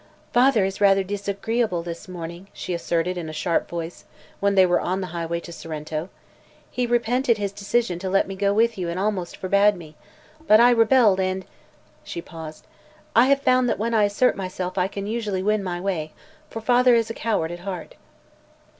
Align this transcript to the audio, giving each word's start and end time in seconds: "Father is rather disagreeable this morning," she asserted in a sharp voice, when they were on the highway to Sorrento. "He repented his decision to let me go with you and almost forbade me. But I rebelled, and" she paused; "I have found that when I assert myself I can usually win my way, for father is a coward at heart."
"Father 0.33 0.65
is 0.65 0.81
rather 0.81 1.03
disagreeable 1.03 1.83
this 1.83 2.07
morning," 2.07 2.47
she 2.53 2.73
asserted 2.73 3.19
in 3.19 3.29
a 3.29 3.33
sharp 3.33 3.69
voice, 3.69 4.03
when 4.39 4.55
they 4.55 4.65
were 4.65 4.79
on 4.81 4.99
the 4.99 5.05
highway 5.13 5.39
to 5.41 5.51
Sorrento. 5.51 6.09
"He 6.71 6.87
repented 6.87 7.37
his 7.37 7.51
decision 7.51 7.99
to 7.99 8.09
let 8.09 8.27
me 8.27 8.35
go 8.35 8.51
with 8.51 8.79
you 8.79 8.89
and 8.89 8.99
almost 8.99 9.37
forbade 9.37 9.75
me. 9.75 9.95
But 10.47 10.59
I 10.59 10.71
rebelled, 10.71 11.19
and" 11.19 11.45
she 12.03 12.19
paused; 12.19 12.65
"I 13.15 13.27
have 13.27 13.43
found 13.43 13.69
that 13.69 13.77
when 13.77 13.93
I 13.93 14.05
assert 14.05 14.35
myself 14.35 14.75
I 14.75 14.87
can 14.87 15.05
usually 15.05 15.43
win 15.43 15.63
my 15.63 15.79
way, 15.79 16.13
for 16.49 16.61
father 16.61 16.95
is 16.95 17.11
a 17.11 17.13
coward 17.13 17.51
at 17.51 17.59
heart." 17.59 17.93